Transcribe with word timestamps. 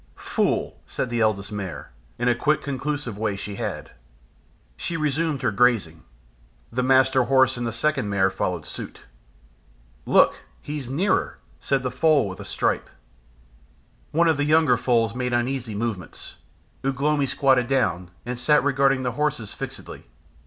"Fool!" 0.15 0.81
said 0.87 1.11
the 1.11 1.19
Eldest 1.21 1.51
Mare, 1.51 1.91
in 2.17 2.27
a 2.27 2.33
quick 2.33 2.63
conclusive 2.63 3.19
way 3.19 3.35
she 3.35 3.57
had. 3.57 3.91
She 4.75 4.97
resumed 4.97 5.43
her 5.43 5.51
grazing. 5.51 6.01
The 6.71 6.81
Master 6.81 7.25
Horse 7.25 7.55
and 7.55 7.67
the 7.67 7.71
Second 7.71 8.09
Mare 8.09 8.31
followed 8.31 8.65
suit. 8.65 9.01
"Look! 10.07 10.39
he's 10.59 10.89
nearer," 10.89 11.37
said 11.59 11.83
the 11.83 11.91
Foal 11.91 12.27
with 12.27 12.39
a 12.39 12.45
stripe. 12.45 12.89
One 14.11 14.27
of 14.27 14.37
the 14.37 14.43
younger 14.43 14.75
foals 14.75 15.13
made 15.13 15.33
uneasy 15.33 15.75
movements. 15.75 16.37
Ugh 16.83 16.99
lomi 16.99 17.27
squatted 17.27 17.67
down, 17.67 18.09
and 18.25 18.39
sat 18.39 18.63
regarding 18.63 19.03
the 19.03 19.11
horses 19.11 19.53
fixedly. 19.53 20.05